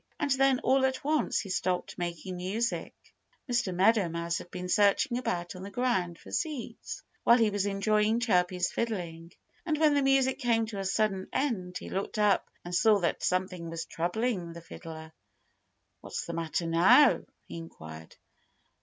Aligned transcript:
And 0.19 0.31
then 0.31 0.57
all 0.61 0.83
at 0.83 1.03
once 1.03 1.41
he 1.41 1.49
stopped 1.51 1.95
making 1.99 2.35
music. 2.37 2.95
Mr. 3.47 3.71
Meadow 3.71 4.09
Mouse 4.09 4.39
had 4.39 4.49
been 4.49 4.67
searching 4.67 5.19
about 5.19 5.55
on 5.55 5.61
the 5.61 5.69
ground 5.69 6.17
for 6.17 6.31
seeds, 6.31 7.03
while 7.23 7.37
he 7.37 7.51
was 7.51 7.67
enjoying 7.67 8.19
Chirpy's 8.19 8.71
fiddling. 8.71 9.31
And 9.63 9.77
when 9.77 9.93
the 9.93 10.01
music 10.01 10.39
came 10.39 10.65
to 10.65 10.79
a 10.79 10.85
sudden 10.85 11.27
end 11.31 11.77
he 11.77 11.91
looked 11.91 12.17
up 12.17 12.49
and 12.65 12.73
saw 12.73 12.97
that 13.01 13.21
something 13.21 13.69
was 13.69 13.85
troubling 13.85 14.53
the 14.53 14.61
fiddler. 14.61 15.13
"What's 15.99 16.25
the 16.25 16.33
matter 16.33 16.65
now?" 16.65 17.23
he 17.47 17.57
inquired. 17.57 18.15